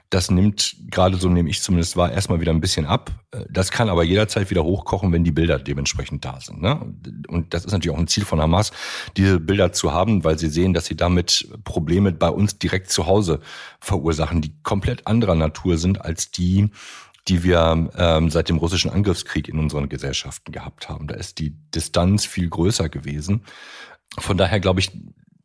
das 0.09 0.31
nimmt, 0.31 0.75
gerade 0.89 1.17
so 1.17 1.29
nehme 1.29 1.49
ich 1.49 1.61
zumindest 1.61 1.95
wahr, 1.95 2.11
erstmal 2.11 2.41
wieder 2.41 2.51
ein 2.51 2.61
bisschen 2.61 2.87
ab. 2.87 3.11
Das 3.47 3.69
kann 3.69 3.89
aber 3.89 4.03
jederzeit 4.03 4.49
wieder 4.49 4.63
hochkochen, 4.63 5.11
wenn 5.11 5.23
die 5.23 5.31
Bilder 5.31 5.59
dementsprechend 5.59 6.25
da 6.25 6.41
sind. 6.41 6.61
Ne? 6.61 6.79
Und 7.27 7.53
das 7.53 7.63
ist 7.63 7.71
natürlich 7.73 7.95
auch 7.95 7.99
ein 7.99 8.07
Ziel 8.07 8.25
von 8.25 8.41
Hamas, 8.41 8.71
diese 9.17 9.39
Bilder 9.39 9.71
zu 9.71 9.93
haben, 9.93 10.23
weil 10.23 10.39
sie 10.39 10.49
sehen, 10.49 10.73
dass 10.73 10.85
sie 10.85 10.95
damit 10.95 11.47
Probleme 11.63 12.11
bei 12.11 12.29
uns 12.29 12.57
direkt 12.57 12.89
zu 12.89 13.05
Hause 13.05 13.39
verursachen, 13.79 14.41
die 14.41 14.53
komplett 14.63 15.05
anderer 15.05 15.35
Natur 15.35 15.77
sind 15.77 16.01
als 16.01 16.31
die, 16.31 16.71
die 17.27 17.43
wir 17.43 17.91
ähm, 17.95 18.31
seit 18.31 18.49
dem 18.49 18.57
russischen 18.57 18.89
Angriffskrieg 18.89 19.47
in 19.47 19.59
unseren 19.59 19.89
Gesellschaften 19.89 20.51
gehabt 20.51 20.89
haben. 20.89 21.07
Da 21.07 21.15
ist 21.15 21.37
die 21.37 21.51
Distanz 21.75 22.25
viel 22.25 22.49
größer 22.49 22.89
gewesen. 22.89 23.43
Von 24.17 24.37
daher 24.37 24.59
glaube 24.59 24.79
ich, 24.79 24.89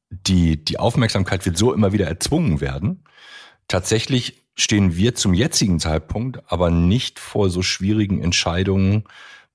die, 0.08 0.64
die 0.64 0.78
Aufmerksamkeit 0.78 1.44
wird 1.44 1.58
so 1.58 1.74
immer 1.74 1.92
wieder 1.92 2.06
erzwungen 2.06 2.62
werden. 2.62 3.04
Tatsächlich 3.68 4.43
stehen 4.54 4.96
wir 4.96 5.14
zum 5.14 5.34
jetzigen 5.34 5.80
Zeitpunkt 5.80 6.40
aber 6.50 6.70
nicht 6.70 7.18
vor 7.18 7.50
so 7.50 7.62
schwierigen 7.62 8.22
Entscheidungen, 8.22 9.04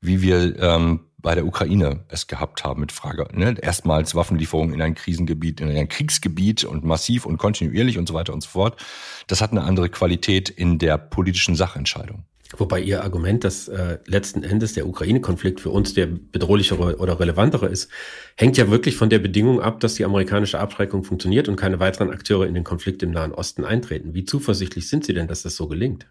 wie 0.01 0.22
wir 0.22 0.58
ähm, 0.60 1.01
bei 1.22 1.36
der 1.36 1.46
Ukraine 1.46 2.06
es 2.08 2.27
gehabt 2.27 2.63
haben 2.63 2.79
mit 2.79 2.91
Frage. 2.91 3.27
Ne? 3.34 3.56
Erstmals 3.62 4.15
Waffenlieferungen 4.15 4.74
in 4.74 4.82
ein 4.82 4.96
Krisengebiet, 4.96 5.60
in 5.60 5.70
ein 5.70 5.89
Kriegsgebiet 5.89 6.63
und 6.63 6.86
massiv 6.86 7.25
und 7.25 7.38
kontinuierlich 7.38 7.98
und 7.98 8.08
so 8.08 8.13
weiter 8.13 8.34
und 8.34 8.41
so 8.41 8.50
fort. 8.50 8.82
Das 9.27 9.41
hat 9.41 9.51
eine 9.51 9.63
andere 9.63 9.89
Qualität 9.89 10.50
in 10.50 10.79
der 10.79 10.98
politischen 10.98 11.56
Sachentscheidung. 11.56 12.24
Wobei 12.58 12.82
Ihr 12.82 13.03
Argument, 13.03 13.44
dass 13.44 13.68
äh, 13.68 14.00
letzten 14.06 14.41
Endes 14.44 14.74
der 14.74 14.88
Ukraine-Konflikt 14.88 15.60
für 15.60 15.70
uns 15.70 15.94
der 15.94 16.08
bedrohlichere 16.08 16.98
oder 16.98 17.20
relevantere 17.20 17.68
ist, 17.68 17.91
hängt 18.38 18.58
ja 18.58 18.72
wirklich 18.72 18.96
von 18.96 19.10
der 19.10 19.20
Bedingung 19.20 19.62
ab, 19.62 19.79
dass 19.79 19.94
die 19.96 20.06
amerikanische 20.06 20.60
Abschreckung 20.60 21.03
funktioniert 21.03 21.48
und 21.48 21.58
keine 21.58 21.79
weiteren 21.79 22.10
Akteure 22.10 22.48
in 22.48 22.56
den 22.56 22.63
Konflikt 22.63 23.03
im 23.03 23.12
Nahen 23.12 23.34
Osten 23.34 23.65
eintreten. 23.65 24.15
Wie 24.15 24.25
zuversichtlich 24.25 24.89
sind 24.89 25.06
Sie 25.06 25.13
denn, 25.13 25.27
dass 25.27 25.44
das 25.44 25.56
so 25.56 25.68
gelingt? 25.68 26.08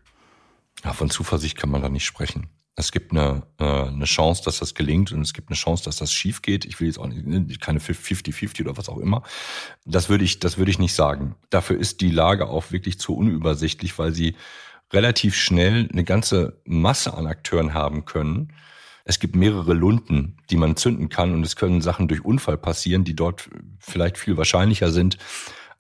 Ja, 0.85 0.93
von 0.93 1.11
Zuversicht 1.11 1.57
kann 1.57 1.71
man 1.71 1.83
da 1.83 1.89
nicht 1.89 2.05
sprechen. 2.05 2.47
Es 2.77 2.93
gibt 2.93 3.11
eine, 3.11 3.43
äh, 3.59 3.65
eine 3.65 4.05
Chance, 4.05 4.43
dass 4.45 4.61
das 4.61 4.75
gelingt 4.75 5.11
und 5.11 5.23
es 5.23 5.33
gibt 5.33 5.49
eine 5.49 5.57
Chance, 5.57 5.83
dass 5.83 5.97
das 5.97 6.13
schief 6.13 6.43
geht. 6.43 6.65
Ich 6.65 6.79
will 6.79 6.87
jetzt 6.87 6.99
auch 6.99 7.09
nicht, 7.09 7.27
ne, 7.27 7.45
keine 7.61 7.81
50-50 7.81 8.61
oder 8.61 8.77
was 8.77 8.89
auch 8.89 8.99
immer. 8.99 9.25
Das 9.85 10.09
würde 10.09 10.23
ich, 10.23 10.39
das 10.39 10.57
würde 10.57 10.71
ich 10.71 10.79
nicht 10.79 10.95
sagen. 10.95 11.35
Dafür 11.51 11.77
ist 11.77 12.01
die 12.01 12.13
Lage 12.13 12.47
auch 12.47 12.71
wirklich 12.71 13.01
zu 13.01 13.17
unübersichtlich, 13.17 13.99
weil 13.99 14.15
sie 14.15 14.37
relativ 14.93 15.35
schnell 15.35 15.89
eine 15.93 16.05
ganze 16.05 16.61
Masse 16.65 17.15
an 17.15 17.27
Akteuren 17.27 17.75
haben 17.75 18.05
können. 18.05 18.53
Es 19.05 19.21
gibt 19.21 19.37
mehrere 19.37 19.75
Lunden, 19.75 20.37
die 20.51 20.57
man 20.57 20.77
zünden 20.77 21.09
kann 21.09 21.35
und 21.35 21.45
es 21.45 21.57
können 21.57 21.81
Sachen 21.81 22.09
durch 22.09 22.25
Unfall 22.25 22.59
passieren, 22.59 23.05
die 23.05 23.17
dort 23.17 23.49
vielleicht 23.79 24.19
viel 24.19 24.37
wahrscheinlicher 24.37 24.91
sind, 24.91 25.17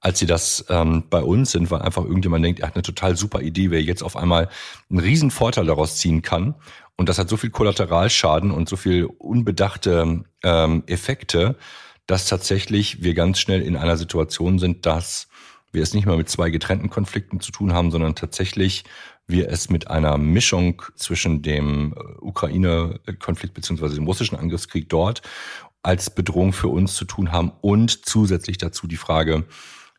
als 0.00 0.18
sie 0.18 0.26
das 0.26 0.64
ähm, 0.68 1.04
bei 1.10 1.22
uns 1.22 1.50
sind, 1.50 1.70
weil 1.70 1.82
einfach 1.82 2.04
irgendjemand 2.04 2.44
denkt, 2.44 2.60
er 2.60 2.68
hat 2.68 2.76
eine 2.76 2.82
total 2.82 3.16
super 3.16 3.40
Idee, 3.40 3.70
wer 3.70 3.82
jetzt 3.82 4.02
auf 4.02 4.16
einmal 4.16 4.48
einen 4.88 5.00
riesen 5.00 5.30
Vorteil 5.30 5.66
daraus 5.66 5.96
ziehen 5.96 6.22
kann. 6.22 6.54
Und 6.96 7.08
das 7.08 7.18
hat 7.18 7.28
so 7.28 7.36
viel 7.36 7.50
Kollateralschaden 7.50 8.50
und 8.50 8.68
so 8.68 8.76
viel 8.76 9.04
unbedachte 9.04 10.24
ähm, 10.42 10.82
Effekte, 10.86 11.56
dass 12.06 12.26
tatsächlich 12.26 13.02
wir 13.02 13.14
ganz 13.14 13.38
schnell 13.38 13.60
in 13.60 13.76
einer 13.76 13.96
Situation 13.96 14.58
sind, 14.58 14.86
dass 14.86 15.28
wir 15.72 15.82
es 15.82 15.94
nicht 15.94 16.06
mehr 16.06 16.16
mit 16.16 16.28
zwei 16.28 16.50
getrennten 16.50 16.90
Konflikten 16.90 17.40
zu 17.40 17.52
tun 17.52 17.72
haben, 17.72 17.90
sondern 17.90 18.14
tatsächlich 18.14 18.84
wir 19.26 19.50
es 19.50 19.68
mit 19.68 19.88
einer 19.88 20.16
Mischung 20.16 20.82
zwischen 20.96 21.42
dem 21.42 21.94
äh, 21.94 22.00
Ukraine-Konflikt 22.20 23.54
beziehungsweise 23.54 23.94
dem 23.94 24.06
russischen 24.06 24.36
Angriffskrieg 24.36 24.88
dort 24.88 25.22
als 25.82 26.10
Bedrohung 26.10 26.52
für 26.52 26.68
uns 26.68 26.94
zu 26.96 27.04
tun 27.04 27.30
haben 27.30 27.52
und 27.60 28.06
zusätzlich 28.06 28.58
dazu 28.58 28.86
die 28.86 28.96
Frage, 28.96 29.44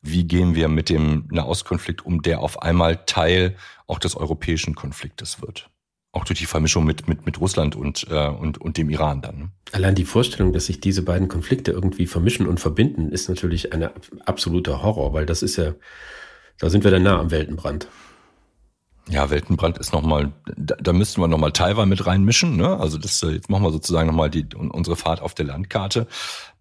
wie 0.01 0.25
gehen 0.25 0.55
wir 0.55 0.67
mit 0.67 0.89
dem 0.89 1.27
Nahostkonflikt 1.31 2.05
um, 2.05 2.21
der 2.21 2.39
auf 2.39 2.61
einmal 2.61 3.05
Teil 3.05 3.55
auch 3.87 3.99
des 3.99 4.15
europäischen 4.15 4.75
Konfliktes 4.75 5.41
wird. 5.41 5.69
Auch 6.11 6.25
durch 6.25 6.39
die 6.39 6.45
Vermischung 6.45 6.85
mit, 6.85 7.07
mit, 7.07 7.25
mit 7.25 7.39
Russland 7.39 7.75
und, 7.75 8.07
äh, 8.09 8.29
und, 8.29 8.57
und 8.59 8.77
dem 8.77 8.89
Iran 8.89 9.21
dann. 9.21 9.37
Ne? 9.37 9.51
Allein 9.73 9.93
die 9.93 10.05
Vorstellung, 10.05 10.53
dass 10.53 10.65
sich 10.65 10.81
diese 10.81 11.03
beiden 11.03 11.27
Konflikte 11.27 11.71
irgendwie 11.71 12.07
vermischen 12.07 12.47
und 12.47 12.59
verbinden, 12.59 13.11
ist 13.11 13.29
natürlich 13.29 13.73
eine 13.73 13.91
absolute 14.25 14.81
Horror, 14.81 15.13
weil 15.13 15.27
das 15.27 15.43
ist 15.43 15.57
ja, 15.57 15.75
da 16.57 16.69
sind 16.69 16.83
wir 16.83 16.89
dann 16.89 17.03
nah 17.03 17.19
am 17.19 17.29
Weltenbrand. 17.29 17.87
Ja, 19.09 19.31
Weltenbrand 19.31 19.79
ist 19.79 19.91
nochmal, 19.91 20.31
da, 20.55 20.75
da 20.75 20.93
müssten 20.93 21.19
wir 21.19 21.27
nochmal 21.27 21.51
Taiwan 21.51 21.89
mit 21.89 22.05
reinmischen. 22.05 22.57
Ne? 22.57 22.77
Also 22.79 22.99
das, 22.99 23.21
äh, 23.23 23.29
jetzt 23.29 23.49
machen 23.49 23.63
wir 23.63 23.71
sozusagen 23.71 24.07
nochmal 24.07 24.29
die, 24.29 24.45
unsere 24.55 24.95
Fahrt 24.95 25.21
auf 25.21 25.33
der 25.33 25.45
Landkarte. 25.45 26.07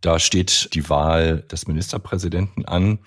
Da 0.01 0.19
steht 0.19 0.75
die 0.75 0.89
Wahl 0.89 1.43
des 1.43 1.67
Ministerpräsidenten 1.67 2.65
an. 2.65 3.01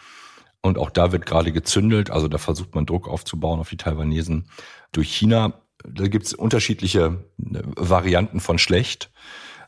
Und 0.62 0.78
auch 0.78 0.92
da 0.92 1.12
wird 1.12 1.26
gerade 1.26 1.52
gezündelt. 1.52 2.12
Also 2.12 2.28
da 2.28 2.38
versucht 2.38 2.76
man 2.76 2.86
Druck 2.86 3.08
aufzubauen 3.08 3.60
auf 3.60 3.70
die 3.70 3.78
Taiwanesen 3.78 4.48
durch 4.92 5.12
China. 5.12 5.61
Da 5.88 6.08
gibt's 6.08 6.34
unterschiedliche 6.34 7.24
äh, 7.40 7.62
Varianten 7.76 8.40
von 8.40 8.58
schlecht. 8.58 9.12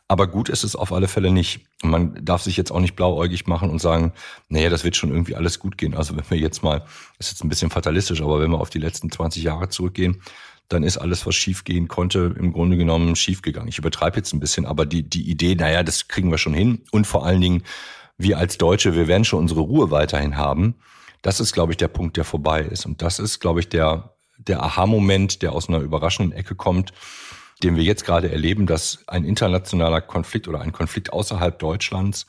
Aber 0.06 0.26
gut 0.26 0.50
ist 0.50 0.64
es 0.64 0.76
auf 0.76 0.92
alle 0.92 1.08
Fälle 1.08 1.30
nicht. 1.30 1.60
Man 1.82 2.22
darf 2.22 2.42
sich 2.42 2.58
jetzt 2.58 2.70
auch 2.70 2.80
nicht 2.80 2.94
blauäugig 2.94 3.46
machen 3.46 3.70
und 3.70 3.80
sagen, 3.80 4.12
naja, 4.48 4.68
das 4.68 4.84
wird 4.84 4.96
schon 4.96 5.10
irgendwie 5.10 5.34
alles 5.34 5.58
gut 5.58 5.78
gehen. 5.78 5.94
Also 5.94 6.14
wenn 6.14 6.28
wir 6.28 6.36
jetzt 6.36 6.62
mal, 6.62 6.84
ist 7.18 7.30
jetzt 7.30 7.42
ein 7.42 7.48
bisschen 7.48 7.70
fatalistisch, 7.70 8.20
aber 8.20 8.38
wenn 8.40 8.50
wir 8.50 8.60
auf 8.60 8.68
die 8.68 8.78
letzten 8.78 9.10
20 9.10 9.42
Jahre 9.42 9.70
zurückgehen, 9.70 10.20
dann 10.68 10.82
ist 10.82 10.98
alles, 10.98 11.26
was 11.26 11.34
schiefgehen 11.34 11.88
konnte, 11.88 12.34
im 12.38 12.52
Grunde 12.52 12.76
genommen 12.76 13.16
schiefgegangen. 13.16 13.68
Ich 13.68 13.78
übertreibe 13.78 14.16
jetzt 14.16 14.32
ein 14.32 14.40
bisschen, 14.40 14.66
aber 14.66 14.86
die, 14.86 15.08
die 15.08 15.28
Idee, 15.30 15.54
naja, 15.54 15.82
das 15.82 16.08
kriegen 16.08 16.30
wir 16.30 16.38
schon 16.38 16.54
hin. 16.54 16.82
Und 16.90 17.06
vor 17.06 17.24
allen 17.24 17.40
Dingen, 17.40 17.62
wir 18.18 18.38
als 18.38 18.58
Deutsche, 18.58 18.94
wir 18.94 19.08
werden 19.08 19.24
schon 19.24 19.40
unsere 19.40 19.60
Ruhe 19.60 19.90
weiterhin 19.90 20.36
haben. 20.36 20.76
Das 21.22 21.40
ist, 21.40 21.52
glaube 21.52 21.72
ich, 21.72 21.76
der 21.76 21.88
Punkt, 21.88 22.16
der 22.16 22.24
vorbei 22.24 22.62
ist. 22.62 22.86
Und 22.86 23.02
das 23.02 23.18
ist, 23.18 23.40
glaube 23.40 23.60
ich, 23.60 23.68
der, 23.68 24.13
der 24.38 24.62
Aha-Moment, 24.62 25.42
der 25.42 25.52
aus 25.52 25.68
einer 25.68 25.78
überraschenden 25.78 26.36
Ecke 26.36 26.54
kommt 26.54 26.92
den 27.62 27.76
wir 27.76 27.84
jetzt 27.84 28.04
gerade 28.04 28.30
erleben, 28.30 28.66
dass 28.66 29.04
ein 29.06 29.24
internationaler 29.24 30.00
Konflikt 30.00 30.48
oder 30.48 30.60
ein 30.60 30.72
Konflikt 30.72 31.12
außerhalb 31.12 31.58
Deutschlands 31.58 32.26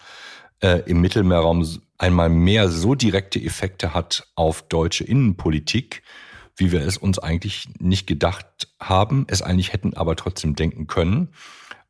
äh, 0.61 0.81
im 0.85 1.01
Mittelmeerraum 1.01 1.67
einmal 1.97 2.29
mehr 2.29 2.69
so 2.69 2.95
direkte 2.95 3.41
Effekte 3.41 3.93
hat 3.93 4.27
auf 4.35 4.61
deutsche 4.63 5.03
Innenpolitik, 5.03 6.03
wie 6.55 6.71
wir 6.71 6.81
es 6.81 6.97
uns 6.97 7.19
eigentlich 7.19 7.67
nicht 7.79 8.07
gedacht 8.07 8.69
haben, 8.79 9.25
es 9.29 9.41
eigentlich 9.41 9.73
hätten 9.73 9.93
aber 9.93 10.15
trotzdem 10.15 10.55
denken 10.55 10.87
können. 10.87 11.29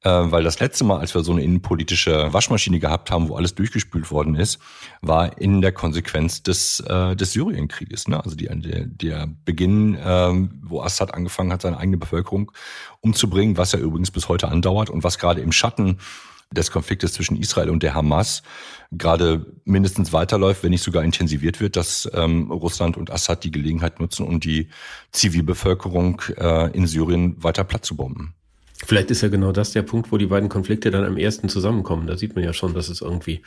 Äh, 0.05 0.31
weil 0.31 0.43
das 0.43 0.59
letzte 0.59 0.83
Mal, 0.83 0.99
als 0.99 1.15
wir 1.15 1.23
so 1.23 1.31
eine 1.31 1.43
innenpolitische 1.43 2.31
Waschmaschine 2.31 2.79
gehabt 2.79 3.09
haben, 3.09 3.27
wo 3.27 3.35
alles 3.35 3.55
durchgespült 3.55 4.11
worden 4.11 4.35
ist, 4.35 4.59
war 5.01 5.41
in 5.41 5.61
der 5.61 5.71
Konsequenz 5.71 6.43
des, 6.43 6.79
äh, 6.81 7.15
des 7.15 7.33
Syrienkrieges. 7.33 8.07
Ne? 8.07 8.23
Also 8.23 8.35
die, 8.35 8.45
der, 8.45 8.85
der 8.85 9.27
Beginn, 9.45 9.95
äh, 9.95 10.47
wo 10.61 10.81
Assad 10.81 11.11
angefangen 11.15 11.51
hat, 11.51 11.63
seine 11.63 11.79
eigene 11.79 11.97
Bevölkerung 11.97 12.51
umzubringen, 13.01 13.57
was 13.57 13.71
ja 13.71 13.79
übrigens 13.79 14.11
bis 14.11 14.29
heute 14.29 14.47
andauert 14.47 14.91
und 14.91 15.03
was 15.03 15.17
gerade 15.17 15.41
im 15.41 15.51
Schatten 15.51 15.97
des 16.51 16.69
Konfliktes 16.69 17.13
zwischen 17.13 17.35
Israel 17.37 17.71
und 17.71 17.81
der 17.81 17.95
Hamas 17.95 18.43
gerade 18.91 19.47
mindestens 19.65 20.13
weiterläuft, 20.13 20.61
wenn 20.61 20.69
nicht 20.69 20.83
sogar 20.83 21.03
intensiviert 21.03 21.59
wird, 21.59 21.75
dass 21.75 22.07
ähm, 22.13 22.51
Russland 22.51 22.95
und 22.95 23.09
Assad 23.09 23.43
die 23.43 23.51
Gelegenheit 23.51 23.99
nutzen, 23.99 24.27
um 24.27 24.39
die 24.39 24.69
Zivilbevölkerung 25.11 26.21
äh, 26.37 26.69
in 26.77 26.85
Syrien 26.85 27.43
weiter 27.43 27.63
platt 27.63 27.83
zu 27.83 27.95
bomben. 27.95 28.35
Vielleicht 28.83 29.09
ist 29.09 29.21
ja 29.21 29.29
genau 29.29 29.53
das 29.53 29.71
der 29.71 29.83
Punkt, 29.83 30.11
wo 30.11 30.17
die 30.17 30.25
beiden 30.25 30.49
Konflikte 30.49 30.91
dann 30.91 31.05
am 31.05 31.17
ersten 31.17 31.47
zusammenkommen. 31.47 32.07
Da 32.07 32.17
sieht 32.17 32.35
man 32.35 32.43
ja 32.43 32.51
schon, 32.51 32.73
dass 32.73 32.89
es 32.89 33.01
irgendwie 33.01 33.41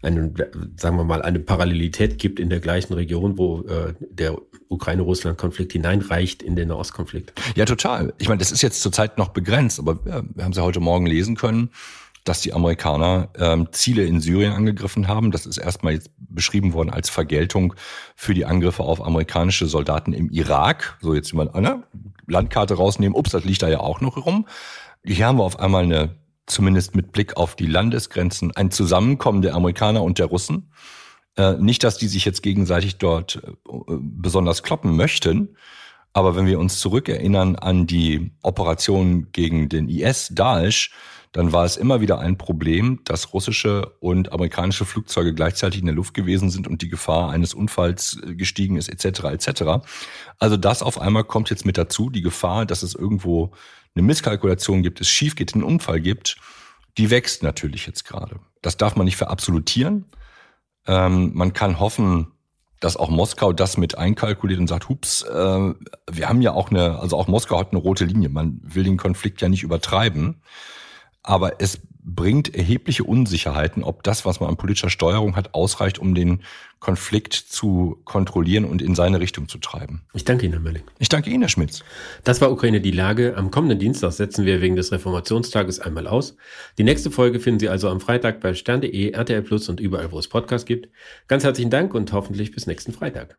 eine, 0.00 0.32
sagen 0.76 0.96
wir 0.96 1.04
mal, 1.04 1.20
eine 1.20 1.40
Parallelität 1.40 2.18
gibt 2.18 2.40
in 2.40 2.48
der 2.48 2.60
gleichen 2.60 2.94
Region, 2.94 3.36
wo 3.36 3.62
äh, 3.62 3.92
der 4.00 4.38
Ukraine-Russland-Konflikt 4.68 5.72
hineinreicht 5.72 6.42
in 6.42 6.56
den 6.56 6.68
Nahostkonflikt. 6.68 7.32
Ja, 7.54 7.66
total. 7.66 8.14
Ich 8.18 8.28
meine, 8.28 8.38
das 8.38 8.50
ist 8.50 8.62
jetzt 8.62 8.80
zurzeit 8.80 9.18
noch 9.18 9.28
begrenzt, 9.28 9.78
aber 9.78 9.98
ja, 10.06 10.22
wir 10.34 10.44
haben 10.44 10.54
sie 10.54 10.62
heute 10.62 10.80
Morgen 10.80 11.06
lesen 11.06 11.36
können, 11.36 11.68
dass 12.24 12.40
die 12.40 12.52
Amerikaner 12.52 13.30
ähm, 13.36 13.68
Ziele 13.72 14.04
in 14.04 14.20
Syrien 14.20 14.52
angegriffen 14.52 15.08
haben. 15.08 15.30
Das 15.30 15.46
ist 15.46 15.58
erstmal 15.58 15.94
jetzt 15.94 16.10
beschrieben 16.16 16.72
worden 16.72 16.90
als 16.90 17.10
Vergeltung 17.10 17.74
für 18.14 18.34
die 18.34 18.44
Angriffe 18.44 18.84
auf 18.84 19.04
amerikanische 19.04 19.66
Soldaten 19.66 20.12
im 20.12 20.30
Irak. 20.30 20.98
So 21.00 21.14
jetzt 21.14 21.34
mal 21.34 21.50
eine 21.50 21.82
Landkarte 22.26 22.74
rausnehmen. 22.74 23.16
Ups, 23.16 23.30
das 23.30 23.44
liegt 23.44 23.62
da 23.62 23.68
ja 23.68 23.80
auch 23.80 24.00
noch 24.00 24.24
rum. 24.24 24.46
Hier 25.04 25.26
haben 25.26 25.38
wir 25.38 25.44
auf 25.44 25.58
einmal 25.58 25.82
eine, 25.82 26.16
zumindest 26.46 26.94
mit 26.94 27.12
Blick 27.12 27.36
auf 27.36 27.56
die 27.56 27.66
Landesgrenzen, 27.66 28.52
ein 28.52 28.70
Zusammenkommen 28.70 29.42
der 29.42 29.54
Amerikaner 29.54 30.02
und 30.02 30.18
der 30.18 30.26
Russen. 30.26 30.70
Äh, 31.36 31.54
nicht, 31.54 31.82
dass 31.82 31.98
die 31.98 32.08
sich 32.08 32.24
jetzt 32.24 32.42
gegenseitig 32.42 32.98
dort 32.98 33.42
äh, 33.44 33.50
besonders 33.88 34.62
kloppen 34.62 34.96
möchten, 34.96 35.56
aber 36.12 36.36
wenn 36.36 36.46
wir 36.46 36.58
uns 36.58 36.78
zurückerinnern 36.78 37.56
an 37.56 37.86
die 37.86 38.32
Operation 38.42 39.32
gegen 39.32 39.68
den 39.68 39.88
IS, 39.88 40.28
Daesh, 40.32 40.90
dann 41.32 41.52
war 41.52 41.64
es 41.64 41.78
immer 41.78 42.00
wieder 42.02 42.18
ein 42.18 42.36
Problem, 42.36 43.00
dass 43.04 43.32
russische 43.32 43.94
und 44.00 44.32
amerikanische 44.32 44.84
Flugzeuge 44.84 45.34
gleichzeitig 45.34 45.80
in 45.80 45.86
der 45.86 45.94
Luft 45.94 46.12
gewesen 46.12 46.50
sind 46.50 46.68
und 46.68 46.82
die 46.82 46.90
Gefahr 46.90 47.30
eines 47.30 47.54
Unfalls 47.54 48.20
äh, 48.22 48.34
gestiegen 48.34 48.76
ist, 48.76 48.88
etc. 48.88 49.24
etc. 49.24 49.62
Also 50.38 50.56
das 50.58 50.82
auf 50.82 51.00
einmal 51.00 51.24
kommt 51.24 51.48
jetzt 51.50 51.64
mit 51.64 51.78
dazu, 51.78 52.10
die 52.10 52.22
Gefahr, 52.22 52.66
dass 52.66 52.82
es 52.82 52.94
irgendwo 52.94 53.52
eine 53.94 54.02
Misskalkulation 54.02 54.82
gibt, 54.82 55.00
es 55.00 55.08
schief 55.08 55.34
geht, 55.34 55.54
einen 55.54 55.64
Unfall 55.64 56.00
gibt, 56.00 56.36
die 56.98 57.10
wächst 57.10 57.42
natürlich 57.42 57.86
jetzt 57.86 58.04
gerade. 58.04 58.38
Das 58.60 58.76
darf 58.76 58.96
man 58.96 59.06
nicht 59.06 59.16
verabsolutieren. 59.16 60.04
Ähm, 60.86 61.32
man 61.34 61.54
kann 61.54 61.80
hoffen, 61.80 62.28
dass 62.80 62.96
auch 62.96 63.08
Moskau 63.08 63.52
das 63.52 63.78
mit 63.78 63.96
einkalkuliert 63.96 64.60
und 64.60 64.66
sagt, 64.66 64.88
hups, 64.88 65.22
äh, 65.22 65.74
wir 66.10 66.28
haben 66.28 66.42
ja 66.42 66.52
auch 66.52 66.70
eine, 66.70 66.98
also 66.98 67.16
auch 67.16 67.28
Moskau 67.28 67.58
hat 67.58 67.70
eine 67.70 67.80
rote 67.80 68.04
Linie. 68.04 68.28
Man 68.28 68.60
will 68.62 68.84
den 68.84 68.98
Konflikt 68.98 69.40
ja 69.40 69.48
nicht 69.48 69.62
übertreiben. 69.62 70.42
Aber 71.22 71.60
es 71.60 71.80
bringt 72.04 72.54
erhebliche 72.54 73.04
Unsicherheiten, 73.04 73.84
ob 73.84 74.02
das, 74.02 74.24
was 74.24 74.40
man 74.40 74.50
an 74.50 74.56
politischer 74.56 74.90
Steuerung 74.90 75.36
hat, 75.36 75.54
ausreicht, 75.54 75.98
um 75.98 76.14
den 76.14 76.40
Konflikt 76.80 77.32
zu 77.32 78.00
kontrollieren 78.04 78.64
und 78.64 78.82
in 78.82 78.96
seine 78.96 79.20
Richtung 79.20 79.48
zu 79.48 79.58
treiben. 79.58 80.02
Ich 80.12 80.24
danke 80.24 80.44
Ihnen, 80.44 80.54
Herr 80.54 80.62
Mölling. 80.62 80.82
Ich 80.98 81.08
danke 81.08 81.30
Ihnen, 81.30 81.42
Herr 81.42 81.48
Schmitz. 81.48 81.84
Das 82.24 82.40
war 82.40 82.50
Ukraine 82.50 82.80
die 82.80 82.90
Lage. 82.90 83.36
Am 83.36 83.52
kommenden 83.52 83.78
Dienstag 83.78 84.12
setzen 84.12 84.44
wir 84.44 84.60
wegen 84.60 84.74
des 84.74 84.90
Reformationstages 84.90 85.78
einmal 85.78 86.08
aus. 86.08 86.36
Die 86.76 86.84
nächste 86.84 87.12
Folge 87.12 87.38
finden 87.38 87.60
Sie 87.60 87.68
also 87.68 87.88
am 87.88 88.00
Freitag 88.00 88.40
bei 88.40 88.54
stern.de, 88.54 89.10
RTL 89.12 89.42
Plus 89.42 89.68
und 89.68 89.78
überall, 89.78 90.10
wo 90.10 90.18
es 90.18 90.26
Podcasts 90.26 90.66
gibt. 90.66 90.88
Ganz 91.28 91.44
herzlichen 91.44 91.70
Dank 91.70 91.94
und 91.94 92.12
hoffentlich 92.12 92.50
bis 92.50 92.66
nächsten 92.66 92.92
Freitag. 92.92 93.38